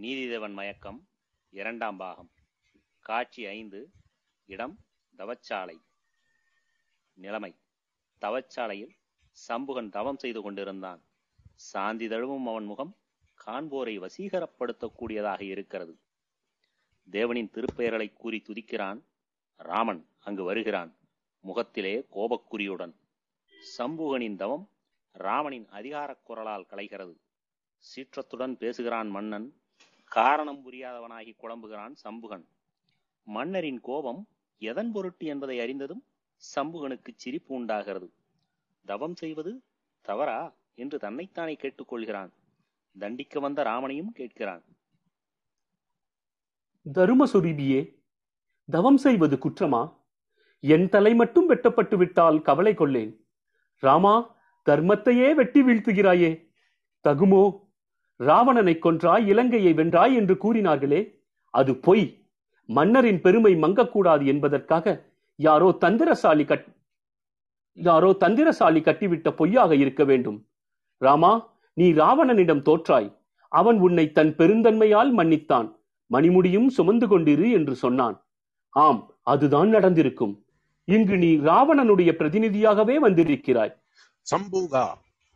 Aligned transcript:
நீதிதேவன் 0.00 0.52
மயக்கம் 0.52 1.08
இரண்டாம் 1.50 1.96
பாகம். 1.96 2.30
காட்சி 3.00 3.46
ஐந்து 3.46 3.90
இடம் 4.44 4.78
தவச்சாலை. 5.18 5.82
நிலைமை. 7.14 7.56
தவச்சாலையில் 8.20 8.90
சம்புகன் 9.48 9.88
தவம் 9.88 10.18
செய்து 10.18 10.42
கொண்டிருந்தான். 10.42 11.04
சாந்தி 11.54 12.08
தழுவும் 12.08 12.44
அவன் 12.44 12.64
முகம் 12.64 12.96
காண்போரை 13.46 13.98
வசீகரப்படுத்தக்கூடியதாக 13.98 15.40
இருக்கிறது. 15.40 16.00
தேவனின் 17.10 17.50
திருப்பெயர்களை 17.50 18.12
கூறி 18.12 18.42
துதிக்கிறான். 18.48 19.04
ராமன் 19.56 20.08
அங்கு 20.18 20.42
வருகிறான். 20.42 20.96
முகத்திலே 21.40 22.06
கோபக்குறியுடன். 22.12 22.94
சம்புகனின் 23.78 24.36
தவம் 24.36 24.70
ராமனின் 25.12 25.68
அதிகாரக் 25.68 26.24
குரலால் 26.24 26.66
கலைகிறது. 26.70 27.16
சீற்றத்துடன் 27.78 28.54
பேசுகிறான் 28.54 29.08
மன்னன். 29.08 29.61
காரணம் 30.12 30.60
புரியாதவனாகி 30.64 31.32
குழம்புகிறான் 31.36 31.94
சம்புகன். 32.04 32.44
மன்னரின் 33.22 33.80
கோபம் 33.80 34.28
எதன் 34.58 34.92
பொருட்டு 34.92 35.26
என்பதை 35.26 35.60
அறிந்ததும் 35.60 36.04
சம்புகனுக்கு 36.56 37.10
சிரிப்பு 37.14 37.54
உண்டாகிறது. 37.54 38.12
தவம் 38.84 39.16
செய்வது 39.16 39.62
தவறா 40.02 40.54
என்று 40.74 40.98
தன்னைத்தானே 40.98 41.56
கேட்டுக்கொள்கிறான். 41.60 42.28
தண்டிக்க 42.98 43.40
வந்த 43.40 43.62
ராமனையும் 43.62 44.12
கேட்கிறான். 44.18 44.62
தருமசுரீபியே 46.94 48.02
தவம் 48.70 48.96
செய்வது 48.96 49.36
குற்றமா? 49.36 49.96
என் 50.60 50.88
தலை 50.88 51.14
மட்டும் 51.14 51.46
வெட்டப்பட்டு 51.46 51.96
விட்டால் 51.96 52.42
கவலை 52.42 52.74
கொள்ளேன். 52.74 53.16
ராமா 53.78 54.36
தர்மத்தையே 54.70 55.34
வெட்டி 55.34 55.62
வீழ்த்துகிறாயே. 55.62 56.48
தகுமோ 57.08 57.70
ராவணனை 58.22 58.78
கொன்றாய் 58.78 59.26
இலங்கையை 59.26 59.72
வென்றாய் 59.74 60.14
என்று 60.14 60.34
கூறினார்களே 60.34 61.00
அது 61.54 61.72
பொய். 61.76 62.06
மன்னரின் 62.68 63.20
பெருமை 63.20 63.54
மங்கக்கூடாது 63.54 64.24
என்பதற்காக 64.26 64.94
யாரோ 65.36 65.68
தந்திரசாலி 65.80 66.44
கட் 66.44 66.66
யாரோ 67.72 68.10
தந்திரசாலி 68.20 68.80
கட்டிவிட்ட 68.82 69.30
பொய்யாக 69.30 69.74
இருக்க 69.74 70.04
வேண்டும். 70.04 70.38
ராமா 70.96 71.32
நீ 71.72 71.92
ராவணனிடம் 71.92 72.64
தோற்றாய். 72.68 73.08
அவன் 73.48 73.78
உன்னை 73.78 74.12
தன் 74.12 74.34
பெருந்தன்மையால் 74.36 75.10
மன்னித்தான். 75.14 75.68
மணிமுடியும் 76.10 76.66
சுமந்து 76.66 77.06
கொண்டிரு 77.06 77.52
என்று 77.52 77.74
சொன்னான். 77.74 78.16
ஆம் 78.68 79.00
அதுதான் 79.22 79.68
நடந்திருக்கும். 79.68 80.34
இங்கு 80.84 81.16
நீ 81.16 81.30
ராவணனுடைய 81.36 82.10
பிரதிநிதியாகவே 82.12 82.96
வந்திருக்கிறாய். 82.98 83.74
சம்பூகா 84.26 84.84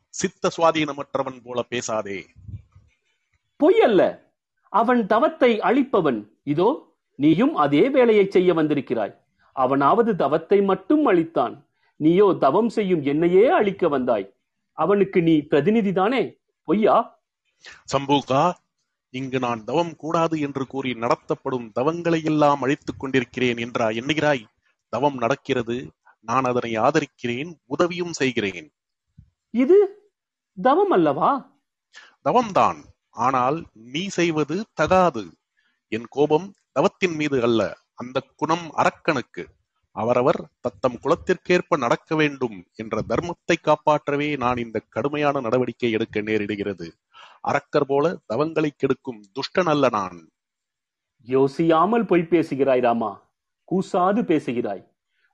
சித்த 0.09 0.51
சுவாதீனமற்றவன் 0.57 1.41
போல 1.45 1.63
பேசாதே. 1.63 2.19
பொய் 3.57 3.81
அல்ல 3.81 4.03
அவன் 4.69 5.07
தவத்தை 5.07 5.51
அழிப்பவன். 5.61 6.21
இதோ 6.43 6.69
நீயும் 7.19 7.55
அதே 7.55 7.89
வேலையை 7.89 8.25
செய்ய 8.31 8.55
வந்திருக்கிறாய். 8.55 9.15
அவனாவது 9.53 10.17
தவத்தை 10.17 10.65
மட்டும் 10.65 11.05
அழித்தான். 11.07 11.55
நீயோ 12.01 12.37
தவம் 12.41 12.69
செய்யும் 12.69 13.03
என்னையே 13.03 13.49
அழிக்க 13.49 13.89
வந்தாய். 13.89 14.27
அவனுக்கு 14.73 15.23
நீ 15.23 15.35
பிரதிநிதிதானே 15.51 16.23
பொய்யா? 16.69 16.97
சம்பூகா 17.93 18.43
இங்கு 19.11 19.39
நான் 19.39 19.65
தவம் 19.65 19.95
கூடாது 19.97 20.41
என்று 20.41 20.67
கூறி 20.67 20.91
நடத்தப்படும் 20.95 21.73
தவங்களை 21.81 22.25
எல்லாம் 22.25 22.63
அழித்துக் 22.63 23.01
கொண்டிருக்கிறேன் 23.01 23.57
என்றா 23.57 23.89
எண்ணுகிறாய்? 23.89 24.45
தவம் 24.93 25.15
நடக்கிறது. 25.15 25.77
நான் 26.21 26.45
அதனை 26.45 26.73
ஆதரிக்கிறேன் 26.77 27.51
உதவியும் 27.65 28.13
செய்கிறேன். 28.13 28.69
இது 29.55 29.79
தவம் 30.63 30.91
அல்லவா? 30.91 31.31
தவம்தான். 32.23 32.81
ஆனால் 33.17 33.59
நீ 33.73 34.07
செய்வது 34.09 34.57
தகாது. 34.75 35.25
என் 35.93 36.09
கோபம் 36.09 36.55
தவத்தின் 36.73 37.15
மீது 37.15 37.43
அல்ல 37.43 37.63
அந்த 37.95 38.23
குணம் 38.37 38.67
அரக்கனுக்கு. 38.77 39.45
அவரவர் 39.97 40.41
தத்தம் 40.61 40.99
குலத்திற்கேற்ப 41.03 41.77
நடக்க 41.77 42.17
வேண்டும் 42.17 42.57
என்ற 42.75 43.03
தர்மத்தை 43.09 43.57
காப்பாற்றவே 43.63 44.37
நான் 44.37 44.57
இந்த 44.57 44.79
கடுமையான 44.89 45.41
நடவடிக்கை 45.41 45.91
எடுக்க 45.91 46.21
நேரிடுகிறது. 46.21 46.89
அரக்கர் 47.41 47.87
போல 47.87 48.07
தவங்களை 48.35 48.71
கெடுக்கும் 48.77 49.23
துஷ்டன் 49.37 49.71
அல்ல 49.75 49.89
நான். 49.93 50.19
யோசியாமல் 51.29 52.07
பொய் 52.07 52.31
பேசுகிறாய் 52.33 52.81
ராமா 52.81 53.13
கூசாது 53.69 54.21
பேசுகிறாய். 54.23 54.85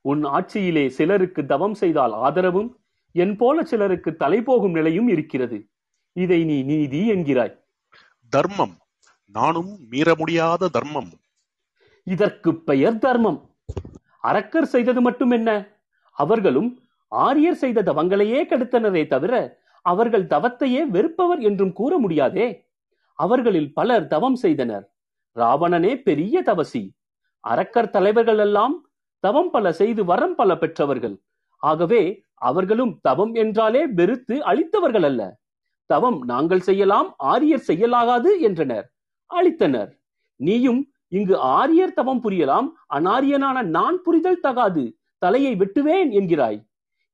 உன் 0.01 0.23
ஆட்சியிலே 0.23 0.85
சிலருக்கு 0.89 1.45
தவம் 1.45 1.73
செய்தால் 1.73 2.13
ஆதரவும் 2.13 2.69
என் 3.15 3.35
போல 3.35 3.63
சிலருக்கு 3.63 4.15
தலை 4.15 4.41
போகும் 4.41 4.71
நிலையும் 4.71 5.07
இருக்கிறது. 5.07 5.59
இதை 6.15 6.43
நீ 6.43 6.63
நீதி 6.63 7.01
என்கிறாய். 7.11 7.55
தர்மம். 8.29 8.75
நானும் 9.25 9.79
மீற 9.89 10.15
முடியாத 10.17 10.67
தர்மம். 10.67 11.11
இதற்கு 12.03 12.55
பெயர் 12.55 12.97
தர்மம். 12.97 13.49
அரக்கர் 14.19 14.65
செய்தது 14.65 15.01
மட்டும் 15.01 15.31
என்ன? 15.31 15.77
அவர்களும் 16.11 16.81
ஆரியர் 17.07 17.55
செய்த 17.55 17.83
தவங்களையே 17.83 18.39
கெடுத்தனரே 18.45 19.07
தவிர 19.07 19.61
அவர்கள் 19.81 20.25
தவத்தையே 20.25 20.81
வெறுப்பவர் 20.85 21.39
என்றும் 21.39 21.73
கூற 21.73 21.97
முடியாதே. 21.97 22.71
அவர்களில் 23.13 23.73
பலர் 23.73 24.07
தவம் 24.07 24.35
செய்தனர். 24.35 24.93
ராவணனே 25.35 25.95
பெரிய 25.95 26.41
தவசி. 26.41 26.95
அரக்கர் 27.39 27.89
தலைவர்கள் 27.89 28.37
எல்லாம் 28.37 28.89
தவம் 29.19 29.49
பல 29.49 29.73
செய்து 29.73 30.05
வரம் 30.05 30.35
பல 30.35 30.57
பெற்றவர்கள். 30.57 31.15
ஆகவே 31.57 32.23
அவர்களும் 32.33 32.99
தவம் 33.01 33.33
என்றாலே 33.33 33.87
வெறுத்து 33.87 34.35
அழித்தவர்கள் 34.45 35.05
அல்ல 35.05 35.42
தவம் 35.85 36.19
நாங்கள் 36.23 36.59
செய்யலாம் 36.59 37.09
ஆரியர் 37.17 37.65
செய்யலாகாது 37.67 38.31
என்றனர். 38.39 38.85
அழித்தனர். 39.31 39.91
நீயும் 40.39 40.81
இங்கு 41.07 41.35
ஆரியர் 41.37 41.93
தவம் 41.93 42.21
புரியலாம் 42.23 42.67
அனாரியனான 42.93 43.63
நான் 43.77 43.97
புரிதல் 44.01 44.39
தகாது 44.39 44.83
தலையை 45.17 45.53
வெட்டுவேன் 45.55 46.11
என்கிறாய். 46.19 46.59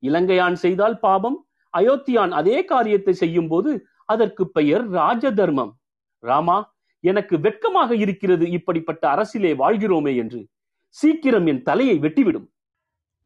இலங்கையான் 0.03 0.57
செய்தால் 0.63 0.99
பாபம் 0.99 1.37
அயோத்தியான் 1.73 2.31
அதே 2.31 2.57
காரியத்தை 2.65 3.13
செய்யும் 3.13 3.47
போது 3.47 3.71
அதற்கு 4.05 4.43
பெயர் 4.51 4.85
ராஜ 4.89 5.31
தர்மம் 5.31 5.73
ராமா 6.23 6.57
எனக்கு 7.03 7.35
வெட்கமாக 7.39 7.95
இருக்கிறது 7.95 8.45
இப்படிப்பட்ட 8.49 9.03
அரசிலே 9.15 9.51
வாழ்கிறோமே 9.55 10.13
என்று. 10.15 10.41
சீக்கிரம் 10.87 11.45
என் 11.45 11.61
தலையை 11.61 11.97
வெட்டிவிடும். 11.99 12.47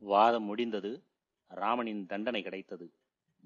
வாதம் 0.02 0.44
முடிந்தது 0.44 0.92
ராமனின் 1.52 2.06
தண்டனை 2.06 2.42
கிடைத்தது. 2.42 2.86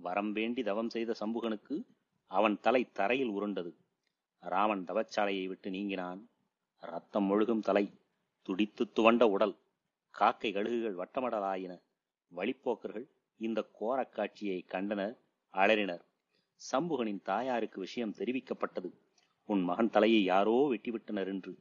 வரம் 0.02 0.31
வேண்டி 0.31 0.63
தவம் 0.63 0.90
செய்த 0.90 1.16
சம்புகனுக்கு 1.19 1.84
அவன் 2.28 2.59
தலை 2.59 2.91
தரையில் 2.91 3.28
உருண்டது. 3.28 3.75
ராமன் 4.40 4.85
தவச்சாலையை 4.85 5.47
விட்டு 5.47 5.69
நீங்கினான். 5.69 6.30
ரத்தம் 6.80 7.31
முழுகும் 7.31 7.59
தலை 7.59 7.91
துடித்து 8.41 8.91
துவண்ட 8.96 9.24
உடல் 9.24 9.58
காக்கை 10.09 10.53
கழுகுகள் 10.53 10.96
வட்டமடலாயின. 10.96 11.81
வழிப்போக்கர்கள் 12.35 13.09
இந்த 13.38 13.69
கோரக் 13.80 14.12
காட்சியை 14.12 14.62
கண்டனர் 14.62 15.19
அலறினர். 15.53 16.06
சம்புகனின் 16.72 17.22
தாயாருக்கு 17.22 17.79
விஷயம் 17.79 18.14
தெரிவிக்கப்பட்டது. 18.14 18.91
உன் 19.46 19.62
மகன் 19.62 19.90
தலையை 19.90 20.24
யாரோ 20.24 20.69
வெட்டிவிட்டனர் 20.72 21.28
என்று. 21.28 21.58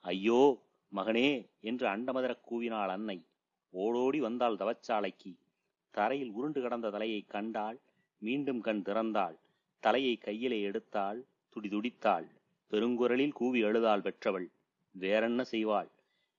ஐயோ 0.00 0.62
மகனே 0.94 1.50
என்று 1.60 1.86
அண்டமதரக் 1.86 2.44
கூவினாள் 2.50 2.88
அன்னை. 2.88 3.26
ஓடோடி 3.70 4.20
வந்தாள் 4.20 4.56
தவச்சாலைக்கு. 4.56 5.39
தரையில் 5.90 6.30
உருண்டு 6.30 6.60
கிடந்த 6.60 6.90
தலையை 6.90 7.20
கண்டாள் 7.28 7.78
மீண்டும் 8.22 8.60
கண் 8.60 8.82
திறந்தாள். 8.86 9.36
தலையை 9.82 10.16
கையிலே 10.16 10.58
எடுத்தாள் 10.70 11.18
துடிதுடித்தாள். 11.52 12.26
பெருங்குரலில் 12.70 13.32
கூவி 13.32 13.62
அழுதாள் 13.62 14.00
பெற்றவள். 14.00 14.48
வேறென்ன 14.94 15.44
செய்வாள்? 15.50 15.90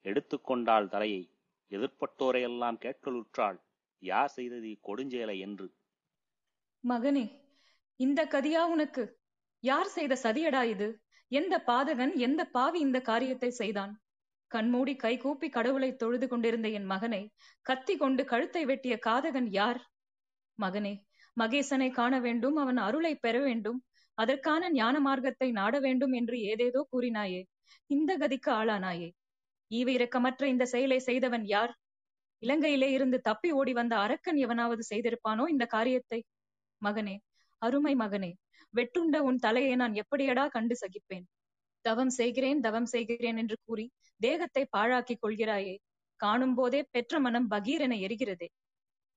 எடுத்துக்கொண்டாள் 0.06 0.88
தலையை. 0.88 1.24
எதிர்ப்பட்டோரையெல்லாம் 1.72 2.78
கேட்கலுற்றாள் 2.78 3.60
யார் 4.04 4.30
செய்தது 4.30 4.70
கொடுஞ்சேலை 4.88 5.38
என்று? 5.40 5.68
மகனே 6.84 7.26
இந்த 8.00 8.26
கதியா 8.26 8.62
உனக்கு? 8.66 9.04
யார் 9.64 9.88
செய்த 9.88 10.14
சதியடா 10.24 10.64
இது? 10.64 10.88
எந்த 11.32 11.64
பாதகன் 11.68 12.14
எந்த 12.18 12.42
பாவி 12.46 12.80
இந்த 12.80 13.00
காரியத்தை 13.02 13.50
செய்தான்? 13.52 13.94
கண்மூடி 14.52 14.94
கை 15.04 15.14
கூப்பி 15.24 15.48
கடவுளை 15.50 15.90
தொழுது 16.02 16.26
கொண்டிருந்த 16.28 16.68
என் 16.78 16.88
மகனை 16.92 17.22
கத்தி 17.66 17.94
கொண்டு 18.02 18.24
கழுத்தை 18.32 18.64
வெட்டிய 18.72 18.96
காதகன் 19.08 19.50
யார்? 19.60 19.80
மகனே 20.60 20.94
மகேசனை 21.38 21.90
காண 22.00 22.14
வேண்டும் 22.26 22.58
அவன் 22.64 22.80
அருளை 22.88 23.14
பெற 23.16 23.36
வேண்டும் 23.40 23.80
அதற்கான 24.18 24.70
ஞான 24.72 24.96
மார்க்கத்தை 25.00 25.50
நாட 25.60 25.76
வேண்டும் 25.80 26.14
என்று 26.20 26.38
ஏதேதோ 26.52 26.82
கூறினாயே 26.94 27.42
இந்த 27.90 28.12
கதிக்கு 28.18 28.52
ஆளானாயே. 28.60 29.10
ஈவ 29.72 29.88
இரக்கமற்ற 29.98 30.44
இந்த 30.54 30.64
செயலை 30.74 31.00
செய்தவன் 31.00 31.46
யார்? 31.46 31.74
இலங்கையிலே 32.44 32.90
இருந்து 32.92 33.18
தப்பி 33.22 33.50
ஓடி 33.60 33.74
வந்த 33.80 33.94
அரக்கன் 34.06 34.40
எவனாவது 34.46 34.84
செய்திருப்பானோ 34.92 35.44
இந்த 35.54 35.66
காரியத்தை? 35.76 36.20
மகனே 36.82 37.16
அருமை 37.62 37.94
மகனே 37.96 38.32
வெட்டுண்ட 38.74 39.18
உன் 39.30 39.40
தலையை 39.46 39.74
நான் 39.76 39.96
எப்படியடா 40.02 40.46
கண்டு 40.56 40.76
சகிப்பேன்? 40.82 41.26
தவம் 41.86 42.14
செய்கிறேன் 42.18 42.60
தவம் 42.60 42.86
செய்கிறேன் 42.86 43.38
என்று 43.38 43.56
கூறி 43.66 43.86
தேகத்தை 44.22 44.64
பாழாக்கிக் 44.76 45.22
கொள்கிறாயே 45.24 45.76
காணும் 46.20 46.56
போதே 46.56 46.82
பெற்ற 46.92 47.14
மனம் 47.20 47.48
பகீர் 47.50 47.82
என 47.82 47.96
எரிகிறதே. 47.98 48.48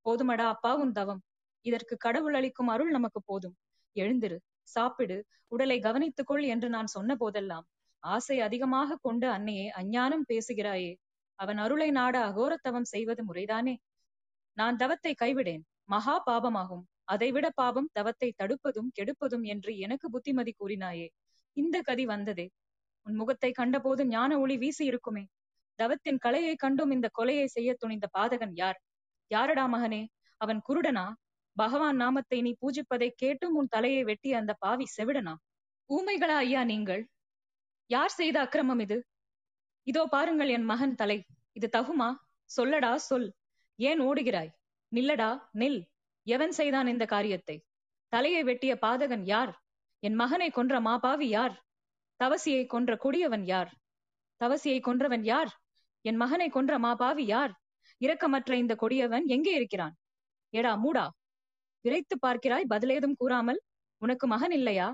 போதுமடா 0.07 0.47
அப்பா 0.47 0.73
உன் 0.75 0.93
தவம். 0.93 1.21
இதற்கு 1.67 1.95
கடவுள் 1.97 2.35
அளிக்கும் 2.35 2.69
அருள் 2.69 2.91
நமக்கு 2.91 3.21
போதும். 3.23 3.55
எழுந்திரு 3.97 4.39
சாப்பிடு 4.69 5.17
உடலை 5.53 5.79
கவனித்துக்கொள் 5.81 6.45
என்று 6.47 6.69
நான் 6.69 6.87
சொன்ன 6.87 7.13
போதெல்லாம் 7.17 7.67
ஆசை 8.03 8.37
அதிகமாக 8.41 8.99
கொண்டு 9.01 9.27
அன்னையே 9.29 9.67
அஞ்ஞானம் 9.71 10.25
பேசுகிறாயே 10.29 10.93
அவன் 11.39 11.59
அருளை 11.59 11.91
நாட 11.91 12.17
அகோரத்தவம் 12.29 12.91
செய்வது 12.91 13.23
முறைதானே? 13.29 13.75
நான் 14.57 14.77
தவத்தை 14.77 15.13
கைவிடேன் 15.15 15.63
மகா 15.85 16.17
பாபமாகும் 16.27 16.85
அதைவிட 17.05 17.47
பாபம் 17.55 17.89
தவத்தை 17.93 18.29
தடுப்பதும் 18.39 18.91
கெடுப்பதும் 18.99 19.45
என்று 19.45 19.71
எனக்கு 19.77 20.07
புத்திமதி 20.11 20.53
கூறினாயே 20.53 21.07
இந்த 21.57 21.81
கதி 21.81 22.05
வந்ததே. 22.07 22.51
உன் 23.03 23.15
முகத்தை 23.15 23.51
கண்டபோது 23.53 24.07
ஞான 24.07 24.39
ஒளி 24.39 24.57
வீசி 24.57 24.85
இருக்குமே 24.85 25.25
தவத்தின் 25.79 26.19
கலையை 26.19 26.57
கண்டும் 26.57 26.91
இந்த 26.91 27.11
கொலையை 27.19 27.45
செய்ய 27.45 27.75
துணிந்த 27.75 28.07
பாதகன் 28.19 28.53
யார்? 28.55 28.79
யாரடா 29.27 29.65
மகனே? 29.67 30.07
அவன் 30.37 30.61
குருடனா? 30.69 31.13
பகவான் 31.57 31.97
நாமத்தை 31.97 32.43
நீ 32.43 32.57
பூஜிப்பதை 32.61 33.09
கேட்டும் 33.17 33.55
உன் 33.55 33.69
தலையை 33.69 34.05
வெட்டிய 34.05 34.37
அந்த 34.37 34.53
பாவி 34.59 34.87
செவிடனா? 34.97 35.35
ஊமைகளா 35.91 36.37
ஐயா 36.37 36.65
நீங்கள்? 36.65 37.03
யார் 37.87 38.11
செய்த 38.11 38.41
அக்கிரமம் 38.41 38.79
இது? 38.79 38.99
இதோ 39.83 40.07
பாருங்கள் 40.07 40.49
என் 40.49 40.65
மகன் 40.65 40.95
தலை. 40.95 41.19
இது 41.53 41.69
தகுமா? 41.73 42.15
சொல்லடா 42.57 42.95
சொல். 42.95 43.29
ஏன் 43.79 44.01
ஓடுகிறாய்? 44.01 44.51
நில்லடா 44.93 45.31
நில். 45.53 45.81
எவன் 46.27 46.51
செய்தான் 46.51 46.87
இந்த 46.87 47.05
காரியத்தை? 47.05 47.57
தலையை 48.09 48.43
வெட்டிய 48.43 48.79
பாதகன் 48.83 49.25
யார்? 49.25 49.64
என் 50.05 50.15
மகனை 50.15 50.51
கொன்ற 50.51 50.75
மாபாவி 50.81 51.27
யார்? 51.29 51.55
தவசியை 52.21 52.67
கொன்ற 52.67 52.97
கொடியவன் 52.97 53.45
யார்? 53.45 53.71
தவசியை 54.41 54.79
கொன்றவன் 54.81 55.23
யார்? 55.23 55.51
என் 56.05 56.17
மகனை 56.17 56.49
கொன்ற 56.49 56.73
மாபாவி 56.79 57.25
யார்? 57.27 57.53
இரக்கமற்ற 58.01 58.53
இந்த 58.53 58.75
கொடியவன் 58.75 59.27
எங்கே 59.27 59.53
இருக்கிறான்? 59.55 59.95
ஏடா 60.53 60.73
மூடா. 60.77 61.05
விரைத்து 61.81 62.17
பார்க்கிறாய் 62.27 62.67
பதிலேதும் 62.71 63.17
கூறாமல் 63.17 63.61
உனக்கு 64.03 64.27
மகன் 64.27 64.51
இல்லையா? 64.51 64.89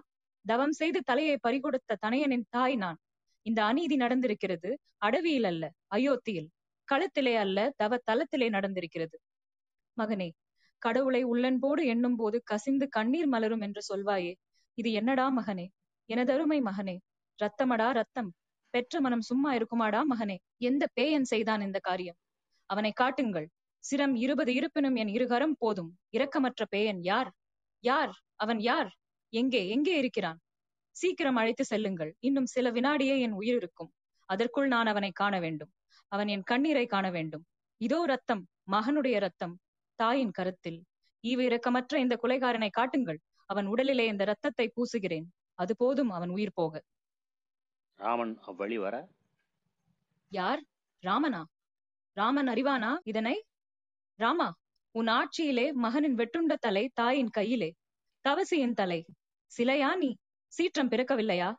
தவம் 0.45 0.73
செய்து 0.73 1.01
தலையை 1.01 1.37
பறிகொடுத்த 1.49 1.99
தனையனின் 2.07 2.47
தாய் 2.49 2.77
நான். 2.77 2.99
இந்த 3.47 3.65
அநீதி 3.65 3.97
நடந்திருக்கிறது 3.97 4.71
அடவியில் 4.97 5.45
அல்ல 5.45 5.65
அயோத்தியில். 5.95 6.49
களத்திலே 6.89 7.35
அல்ல 7.37 7.59
தவ 7.77 7.99
தளத்திலே 8.11 8.49
நடந்திருக்கிறது. 8.51 9.17
மகனே 9.97 10.29
கடவுளை 10.83 11.23
உள்ளன்போடு 11.23 11.83
எண்ணும் 11.87 12.17
போது 12.17 12.43
கசிந்து 12.45 12.89
கண்ணீர் 12.89 13.27
மலரும் 13.27 13.61
என்று 13.61 13.83
சொல்வாயே. 13.83 14.33
இது 14.81 14.93
என்னடா 14.93 15.25
மகனே? 15.39 15.65
எனதருமை 16.09 16.59
மகனே. 16.63 16.97
ரத்தமடா 17.39 17.89
ரத்தம். 17.91 18.31
பெற்ற 18.75 19.01
மனம் 19.01 19.21
சும்மா 19.21 19.51
இருக்குமாடா 19.55 20.01
மகனே? 20.11 20.37
எந்த 20.61 20.85
பேயன் 21.01 21.27
செய்தான் 21.33 21.61
இந்த 21.61 21.79
காரியம்? 21.79 22.17
அவனை 22.71 22.93
காட்டுங்கள். 22.93 23.49
சிரம் 23.85 24.15
இருபது 24.17 24.55
இருப்பினும் 24.55 24.95
என் 24.95 25.09
இருகரம் 25.09 25.55
போதும். 25.59 25.91
இரக்கமற்ற 26.17 26.65
பேயன் 26.77 27.01
யார்? 27.03 27.31
யார்? 27.85 28.13
அவன் 28.37 28.61
யார்? 28.61 28.91
எங்கே? 29.33 29.69
எங்கே 29.69 29.95
இருக்கிறான்? 29.99 30.39
சீக்கிரம் 30.97 31.37
அழைத்து 31.37 31.65
செல்லுங்கள். 31.65 32.13
இன்னும் 32.19 32.47
சில 32.47 32.71
வினாடியே 32.71 33.17
என் 33.21 33.33
உயிர் 33.33 33.57
இருக்கும். 33.57 33.91
அதற்குள் 34.29 34.69
நான் 34.69 34.87
அவனை 34.87 35.11
காண 35.11 35.35
வேண்டும். 35.41 35.73
அவன் 36.13 36.29
என் 36.29 36.43
கண்ணீரை 36.43 36.87
காண 36.87 37.07
வேண்டும். 37.11 37.45
இதோ 37.81 38.01
ரத்தம். 38.05 38.43
மகனுடைய 38.71 39.19
ரத்தம். 39.19 39.55
தாயின் 39.99 40.31
கருத்தில். 40.31 40.81
ஈவு 41.25 41.45
இரக்கமற்ற 41.49 41.95
இந்த 41.99 42.15
கொலைகாரனை 42.23 42.71
காட்டுங்கள். 42.71 43.21
அவன் 43.51 43.69
உடலிலே 43.69 44.07
இந்த 44.07 44.25
ரத்தத்தை 44.25 44.73
பூசுகிறேன். 44.77 45.27
அது 45.55 45.77
போதும் 45.77 46.11
அவன் 46.11 46.29
உயிர் 46.29 46.53
போக. 46.55 46.83
ராமன் 48.01 48.39
அவ்வழி 48.47 48.77
வர? 48.77 48.97
யார்? 50.33 50.61
ராமனா? 51.03 51.41
ராமன் 52.17 52.49
அறிவானா? 52.49 52.91
இதனை? 53.05 53.37
ராமா 54.19 54.49
உன் 54.95 55.07
ஆட்சியிலே 55.07 55.73
மகனின் 55.73 56.15
வெட்டுண்ட 56.15 56.55
தலை 56.55 56.91
தாயின் 56.95 57.29
கையிலே. 57.29 57.71
தவசியின் 58.25 58.75
தலை. 58.75 59.05
சிலையா 59.53 59.91
நீ? 59.97 60.11
சீற்றம் 60.47 60.89
பிறக்கவில்லையா? 60.89 61.51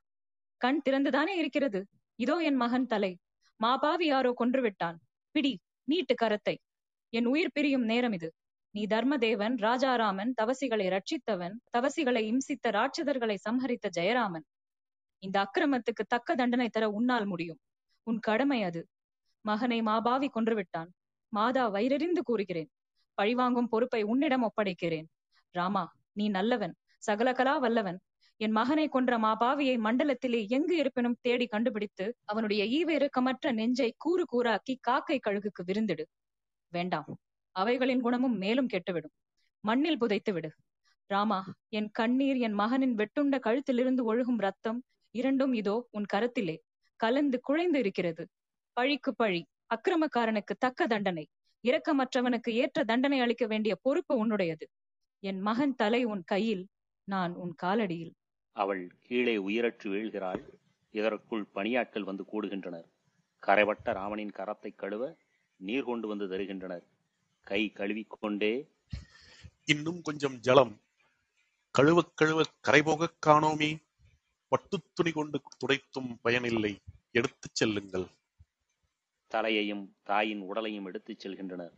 கண் 0.61 0.81
திறந்துதானே 0.89 1.35
இருக்கிறது. 1.37 1.87
இதோ 2.15 2.35
என் 2.37 2.55
மகன் 2.55 2.85
தலை. 2.85 3.17
மாபாவி 3.59 4.03
யாரோ 4.03 4.31
கொன்று 4.31 4.61
விட்டான். 4.61 4.97
பிடி 5.31 5.59
நீட்டு 5.83 6.15
கரத்தை. 6.21 6.55
என் 7.13 7.25
உயிர் 7.25 7.51
பிரியும் 7.51 7.83
நேரம் 7.83 8.11
இது. 8.11 8.29
நீ 8.71 8.85
தர்மதேவன் 8.85 9.55
ராஜாராமன் 9.57 10.33
தவசிகளை 10.41 10.85
ரட்சித்தவன் 10.87 11.55
தவசிகளை 11.77 12.21
இம்சித்த 12.31 12.67
ராட்சதர்களை 12.69 13.37
சம்ஹரித்த 13.49 13.87
ஜெயராமன். 13.99 14.45
இந்த 15.23 15.37
அக்கிரமத்துக்கு 15.39 16.03
தக்க 16.07 16.35
தண்டனை 16.35 16.69
தர 16.69 16.89
உன்னால் 16.89 17.25
முடியும். 17.25 17.59
உன் 18.03 18.19
கடமை 18.19 18.63
அது. 18.63 18.87
மகனை 19.45 19.81
மாபாவி 19.81 20.27
கொன்றுவிட்டான். 20.27 20.89
மாதா 21.33 21.69
வயிறெறிந்து 21.69 22.21
கூறுகிறேன். 22.23 22.69
பழிவாங்கும் 23.13 23.67
பொறுப்பை 23.67 24.01
உன்னிடம் 24.03 24.43
ஒப்படைக்கிறேன். 24.43 25.07
ராமா 25.55 25.83
நீ 26.11 26.29
நல்லவன். 26.29 26.75
சகலகலா 27.11 27.59
வல்லவன். 27.59 27.99
என் 28.37 28.51
மகனை 28.51 28.87
கொன்ற 28.87 29.17
மாபாவியை 29.17 29.75
மண்டலத்திலே 29.79 30.47
எங்கு 30.47 30.75
இருப்பினும் 30.75 31.17
தேடி 31.21 31.47
கண்டுபிடித்து 31.47 32.15
அவனுடைய 32.25 32.63
ஈவ 32.77 32.89
இறுக்கமற்ற 32.89 33.51
நெஞ்சை 33.51 33.93
கூறு 33.97 34.23
கூறாக்கி 34.33 34.75
காக்கை 34.79 35.19
கழுகுக்கு 35.19 35.63
விருந்திடு. 35.65 36.05
வேண்டாம். 36.73 37.17
அவைகளின் 37.51 38.01
குணமும் 38.01 38.37
மேலும் 38.37 38.67
கெட்டுவிடும். 38.67 39.15
மண்ணில் 39.59 39.97
புதைத்து 39.97 40.33
விடு. 40.33 40.51
ராமா 41.05 41.53
என் 41.69 41.89
கண்ணீர் 41.91 42.37
என் 42.37 42.53
மகனின் 42.53 42.95
வெட்டுண்ட 42.95 43.39
கழுத்திலிருந்து 43.39 44.01
ஒழுகும் 44.03 44.37
ரத்தம் 44.37 44.83
இரண்டும் 45.11 45.53
இதோ 45.53 45.87
உன் 45.91 46.05
கரத்திலே. 46.13 46.57
கலந்து 46.95 47.39
குழைந்து 47.39 47.79
இருக்கிறது. 47.79 48.27
பழிக்கு 48.73 49.15
பழி. 49.15 49.45
அக்கிரமக்காரனுக்கு 49.75 50.53
தக்க 50.59 50.87
தண்டனை. 50.87 51.27
இரக்கமற்றவனுக்கு 51.63 52.49
ஏற்ற 52.49 52.83
தண்டனை 52.83 53.19
அளிக்க 53.19 53.45
வேண்டிய 53.45 53.75
பொறுப்பு 53.81 54.13
உன்னுடையது. 54.15 54.65
என் 55.19 55.39
மகன் 55.39 55.75
தலை 55.75 56.03
உன் 56.03 56.23
கையில் 56.23 56.67
நான் 57.03 57.33
உன் 57.33 57.53
காலடியில். 57.63 58.13
அவள் 58.51 58.91
கீழே 58.99 59.37
உயிரற்று 59.37 59.87
வீழ்கிறாள். 59.91 60.41
இதற்குள் 60.91 61.45
பணியாட்கள் 61.55 62.03
வந்து 62.03 62.23
கூடுகின்றனர். 62.31 62.87
கரைவட்ட 63.43 63.93
ராமனின் 63.93 64.33
கரத்தை 64.37 64.71
கழுவ 64.75 65.03
நீர் 65.59 65.83
கொண்டு 65.83 66.07
வந்து 66.07 66.27
தருகின்றனர். 66.27 66.83
கை 67.43 67.71
கழுவிக் 67.71 68.09
கொண்டே 68.09 68.71
இன்னும் 69.65 70.01
கொஞ்சம் 70.01 70.39
ஜலம் 70.39 70.81
கழுவக் 71.71 72.17
கழுவ 72.17 72.41
கரை 72.61 72.81
போகக் 72.83 73.17
காணோமே. 73.25 73.83
பட்டுத் 74.47 74.89
துணி 74.93 75.11
கொண்டு 75.11 75.41
துடைத்தும் 75.57 76.19
பயனில்லை. 76.21 76.81
எடுத்துச் 77.11 77.55
செல்லுங்கள். 77.55 78.07
தலையையும் 79.27 79.95
தாயின் 80.03 80.39
உடலையும் 80.39 80.85
எடுத்துச் 80.85 81.27
செல்கின்றனர். 81.27 81.73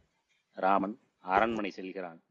ராமன் 0.52 1.00
அரண்மனை 1.20 1.72
செல்கிறான். 1.72 2.24